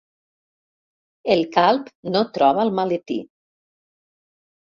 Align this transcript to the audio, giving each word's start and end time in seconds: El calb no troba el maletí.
El 1.33 1.43
calb 1.57 1.91
no 2.15 2.23
troba 2.37 2.63
el 2.69 2.73
maletí. 2.79 3.17